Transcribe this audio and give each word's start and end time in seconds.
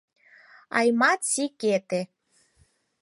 —Аймат-Си-Кете!.. 0.77 2.01